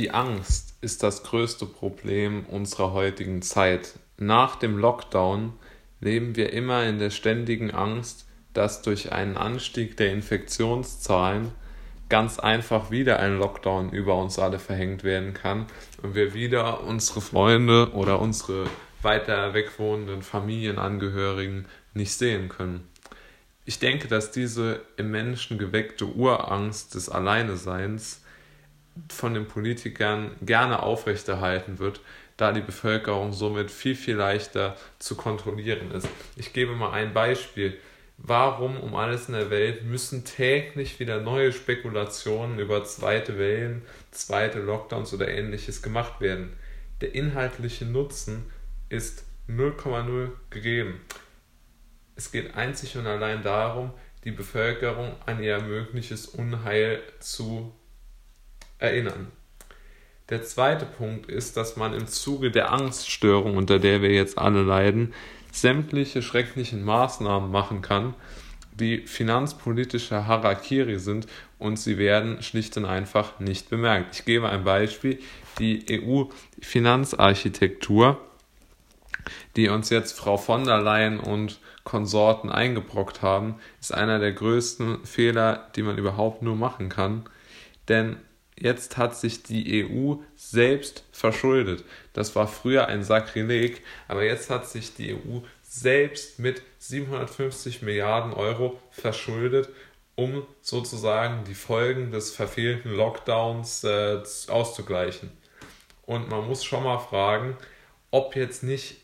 [0.00, 3.98] Die Angst ist das größte Problem unserer heutigen Zeit.
[4.16, 5.52] Nach dem Lockdown
[6.00, 11.52] leben wir immer in der ständigen Angst, dass durch einen Anstieg der Infektionszahlen
[12.08, 15.66] ganz einfach wieder ein Lockdown über uns alle verhängt werden kann
[16.02, 18.70] und wir wieder unsere Freunde oder unsere
[19.02, 22.88] weiter weg wohnenden Familienangehörigen nicht sehen können.
[23.66, 28.22] Ich denke, dass diese im Menschen geweckte Urangst des Alleineseins
[29.08, 32.00] von den Politikern gerne aufrechterhalten wird,
[32.36, 36.08] da die Bevölkerung somit viel, viel leichter zu kontrollieren ist.
[36.36, 37.78] Ich gebe mal ein Beispiel.
[38.16, 44.60] Warum um alles in der Welt müssen täglich wieder neue Spekulationen über zweite Wellen, zweite
[44.60, 46.52] Lockdowns oder ähnliches gemacht werden?
[47.00, 48.44] Der inhaltliche Nutzen
[48.90, 51.00] ist 0,0 gegeben.
[52.14, 53.92] Es geht einzig und allein darum,
[54.24, 57.74] die Bevölkerung an ihr mögliches Unheil zu
[58.80, 59.28] erinnern.
[60.30, 64.62] Der zweite Punkt ist, dass man im Zuge der Angststörung, unter der wir jetzt alle
[64.62, 65.12] leiden,
[65.52, 68.14] sämtliche schrecklichen Maßnahmen machen kann,
[68.72, 71.28] die finanzpolitische Harakiri sind
[71.58, 74.14] und sie werden schlicht und einfach nicht bemerkt.
[74.14, 75.20] Ich gebe ein Beispiel.
[75.58, 78.20] Die EU-Finanzarchitektur,
[79.56, 85.04] die uns jetzt Frau von der Leyen und Konsorten eingebrockt haben, ist einer der größten
[85.04, 87.24] Fehler, die man überhaupt nur machen kann.
[87.88, 88.16] Denn
[88.60, 91.84] jetzt hat sich die EU selbst verschuldet.
[92.12, 98.32] Das war früher ein Sakrileg, aber jetzt hat sich die EU selbst mit 750 Milliarden
[98.32, 99.68] Euro verschuldet,
[100.14, 105.30] um sozusagen die Folgen des verfehlten Lockdowns äh, auszugleichen.
[106.02, 107.56] Und man muss schon mal fragen,
[108.10, 108.96] ob jetzt nicht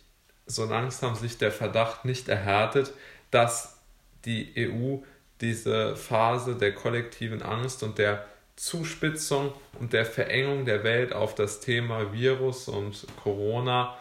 [0.46, 2.92] so langsam sich der Verdacht nicht erhärtet,
[3.30, 3.78] dass
[4.24, 4.98] die EU
[5.40, 11.60] diese Phase der kollektiven Angst und der Zuspitzung und der Verengung der Welt auf das
[11.60, 13.96] Thema Virus und Corona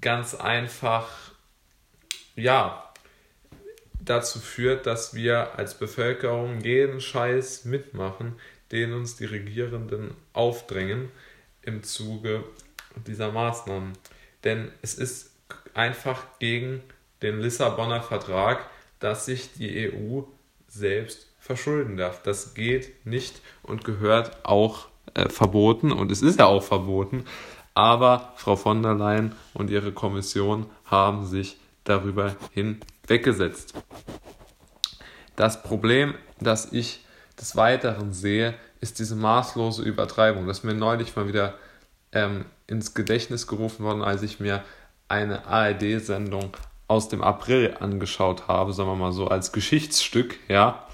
[0.00, 1.08] ganz einfach
[2.34, 2.92] ja
[4.00, 8.34] dazu führt, dass wir als Bevölkerung jeden Scheiß mitmachen,
[8.72, 11.10] den uns die Regierenden aufdrängen
[11.62, 12.44] im Zuge
[13.06, 13.92] dieser Maßnahmen.
[14.44, 15.30] Denn es ist
[15.74, 16.82] einfach gegen
[17.22, 18.68] den Lissabonner Vertrag,
[19.00, 20.22] dass sich die EU
[20.68, 22.22] selbst verschulden darf.
[22.22, 27.24] Das geht nicht und gehört auch äh, verboten und es ist ja auch verboten.
[27.74, 33.74] Aber Frau von der Leyen und ihre Kommission haben sich darüber hinweggesetzt.
[35.36, 37.04] Das Problem, das ich
[37.40, 40.46] des Weiteren sehe, ist diese maßlose Übertreibung.
[40.46, 41.54] Das ist mir neulich mal wieder
[42.12, 44.64] ähm, ins Gedächtnis gerufen worden, als ich mir
[45.08, 46.56] eine ARD-Sendung
[46.88, 50.86] aus dem April angeschaut habe, sagen wir mal so als Geschichtsstück, ja,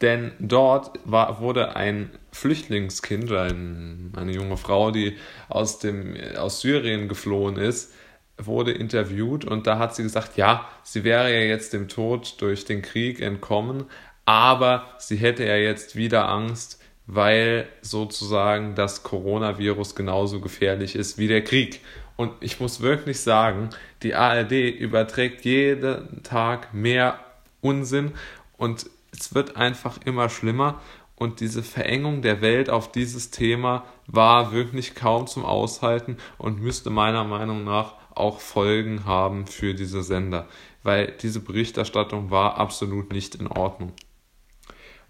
[0.00, 5.16] denn dort war, wurde ein Flüchtlingskind, ein, eine junge Frau, die
[5.48, 7.94] aus, dem, aus Syrien geflohen ist,
[8.36, 12.64] wurde interviewt und da hat sie gesagt, ja, sie wäre ja jetzt dem Tod durch
[12.64, 13.84] den Krieg entkommen,
[14.26, 21.28] aber sie hätte ja jetzt wieder Angst, weil sozusagen das Coronavirus genauso gefährlich ist wie
[21.28, 21.80] der Krieg.
[22.16, 23.70] Und ich muss wirklich sagen,
[24.02, 27.18] die ARD überträgt jeden Tag mehr
[27.60, 28.12] Unsinn
[28.56, 30.80] und es wird einfach immer schlimmer
[31.16, 36.90] und diese Verengung der Welt auf dieses Thema war wirklich kaum zum Aushalten und müsste
[36.90, 40.48] meiner Meinung nach auch Folgen haben für diese Sender,
[40.82, 43.92] weil diese Berichterstattung war absolut nicht in Ordnung.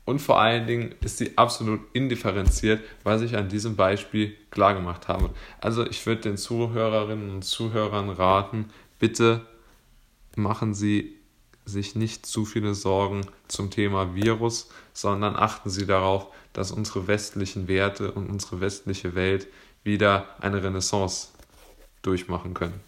[0.05, 5.31] Und vor allen Dingen ist sie absolut indifferenziert, was ich an diesem Beispiel klargemacht habe.
[5.61, 9.41] Also ich würde den Zuhörerinnen und Zuhörern raten, bitte
[10.37, 11.17] machen Sie
[11.65, 17.69] sich nicht zu viele Sorgen zum Thema Virus, sondern achten Sie darauf, dass unsere westlichen
[17.69, 19.47] Werte und unsere westliche Welt
[19.83, 21.29] wieder eine Renaissance
[22.03, 22.81] durchmachen können.